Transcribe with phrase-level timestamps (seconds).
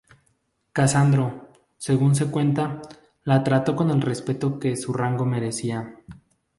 [0.73, 1.47] Casandro,
[1.77, 2.81] según se cuenta,
[3.23, 5.93] la trató con el respeto que su rango merecía.